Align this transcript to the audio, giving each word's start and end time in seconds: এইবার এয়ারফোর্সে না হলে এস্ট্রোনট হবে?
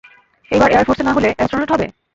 এইবার 0.51 0.69
এয়ারফোর্সে 0.71 1.03
না 1.05 1.11
হলে 1.13 1.29
এস্ট্রোনট 1.37 1.69
হবে? 1.73 1.85